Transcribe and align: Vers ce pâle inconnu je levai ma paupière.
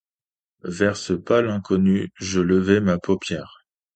Vers 0.63 0.97
ce 0.97 1.13
pâle 1.13 1.51
inconnu 1.51 2.09
je 2.15 2.39
levai 2.41 2.79
ma 2.79 2.97
paupière. 2.97 3.67